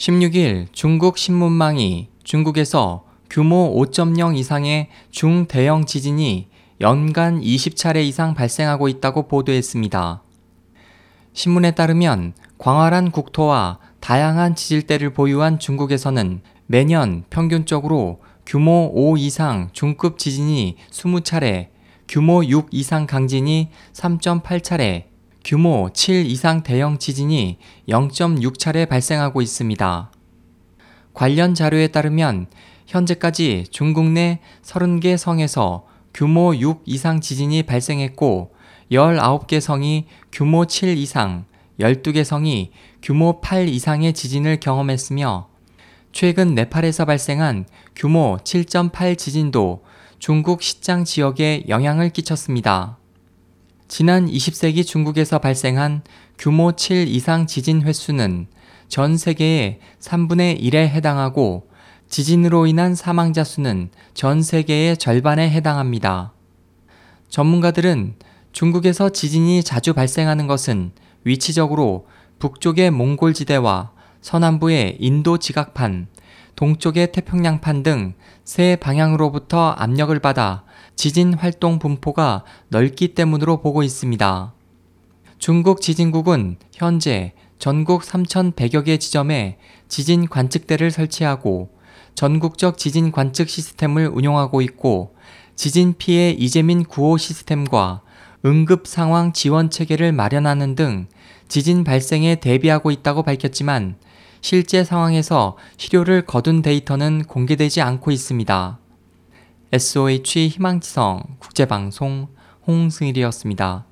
16일 0.00 0.68
중국 0.72 1.18
신문망이 1.18 2.08
중국에서 2.24 3.04
규모 3.28 3.76
5.0 3.76 4.34
이상의 4.34 4.88
중대형 5.10 5.84
지진이 5.84 6.48
연간 6.80 7.38
20차례 7.42 8.02
이상 8.04 8.32
발생하고 8.32 8.88
있다고 8.88 9.28
보도했습니다. 9.28 10.22
신문에 11.34 11.72
따르면 11.72 12.32
광활한 12.56 13.10
국토와 13.10 13.78
다양한 14.00 14.54
지질대를 14.54 15.12
보유한 15.12 15.58
중국에서는 15.58 16.40
매년 16.66 17.24
평균적으로 17.28 18.22
규모 18.46 18.90
5 18.94 19.18
이상 19.18 19.68
중급 19.74 20.16
지진이 20.16 20.76
20차례, 20.90 21.68
규모 22.08 22.42
6 22.42 22.68
이상 22.70 23.06
강진이 23.06 23.68
3.8차례, 23.92 25.09
규모 25.44 25.88
7 25.92 26.26
이상 26.26 26.62
대형 26.62 26.98
지진이 26.98 27.58
0.6차례 27.88 28.88
발생하고 28.88 29.40
있습니다. 29.42 30.12
관련 31.14 31.54
자료에 31.54 31.88
따르면 31.88 32.46
현재까지 32.86 33.66
중국 33.70 34.06
내 34.10 34.40
30개 34.62 35.16
성에서 35.16 35.86
규모 36.12 36.54
6 36.54 36.82
이상 36.84 37.20
지진이 37.20 37.62
발생했고 37.62 38.52
19개 38.92 39.60
성이 39.60 40.06
규모 40.32 40.66
7 40.66 40.96
이상, 40.98 41.46
12개 41.78 42.24
성이 42.24 42.72
규모 43.02 43.40
8 43.40 43.68
이상의 43.68 44.12
지진을 44.12 44.60
경험했으며 44.60 45.48
최근 46.12 46.54
네팔에서 46.54 47.04
발생한 47.04 47.66
규모 47.94 48.36
7.8 48.42 49.16
지진도 49.16 49.84
중국 50.18 50.62
시장 50.62 51.04
지역에 51.04 51.64
영향을 51.68 52.10
끼쳤습니다. 52.10 52.99
지난 53.90 54.28
20세기 54.28 54.86
중국에서 54.86 55.40
발생한 55.40 56.02
규모 56.38 56.70
7 56.70 57.08
이상 57.08 57.48
지진 57.48 57.82
횟수는 57.82 58.46
전 58.86 59.16
세계의 59.16 59.80
3분의 59.98 60.62
1에 60.62 60.86
해당하고 60.86 61.66
지진으로 62.08 62.68
인한 62.68 62.94
사망자 62.94 63.42
수는 63.42 63.90
전 64.14 64.42
세계의 64.42 64.96
절반에 64.96 65.50
해당합니다. 65.50 66.32
전문가들은 67.30 68.14
중국에서 68.52 69.08
지진이 69.08 69.64
자주 69.64 69.92
발생하는 69.92 70.46
것은 70.46 70.92
위치적으로 71.24 72.06
북쪽의 72.38 72.92
몽골 72.92 73.34
지대와 73.34 73.90
서남부의 74.20 74.98
인도 75.00 75.36
지각판, 75.36 76.06
동쪽의 76.56 77.12
태평양판 77.12 77.82
등 77.82 78.14
세 78.50 78.74
방향으로부터 78.74 79.70
압력을 79.70 80.18
받아 80.18 80.64
지진 80.96 81.34
활동 81.34 81.78
분포가 81.78 82.42
넓기 82.66 83.14
때문으로 83.14 83.60
보고 83.60 83.84
있습니다. 83.84 84.52
중국 85.38 85.80
지진국은 85.80 86.56
현재 86.72 87.32
전국 87.60 88.02
3,100여 88.02 88.84
개 88.84 88.96
지점에 88.96 89.58
지진 89.86 90.28
관측대를 90.28 90.90
설치하고 90.90 91.70
전국적 92.16 92.76
지진 92.76 93.12
관측 93.12 93.48
시스템을 93.48 94.08
운용하고 94.08 94.62
있고 94.62 95.14
지진 95.54 95.94
피해 95.96 96.30
이재민 96.30 96.82
구호 96.82 97.18
시스템과 97.18 98.00
응급 98.44 98.88
상황 98.88 99.32
지원 99.32 99.70
체계를 99.70 100.10
마련하는 100.10 100.74
등 100.74 101.06
지진 101.50 101.82
발생에 101.82 102.36
대비하고 102.36 102.92
있다고 102.92 103.24
밝혔지만 103.24 103.96
실제 104.40 104.84
상황에서 104.84 105.58
실효를 105.76 106.24
거둔 106.24 106.62
데이터는 106.62 107.24
공개되지 107.24 107.82
않고 107.82 108.12
있습니다. 108.12 108.78
SOH 109.72 110.48
희망지성 110.48 111.24
국제방송 111.40 112.28
홍승일이었습니다. 112.68 113.89